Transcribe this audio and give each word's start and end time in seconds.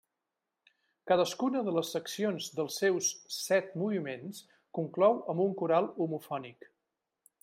Cadascuna 1.11 1.59
de 1.67 1.73
les 1.75 1.91
seccions 1.95 2.47
dels 2.59 2.77
seus 2.83 3.11
set 3.41 3.75
moviments 3.81 4.39
conclou 4.79 5.21
amb 5.35 5.45
un 5.49 5.55
coral 5.61 5.95
homofònic. 6.07 6.69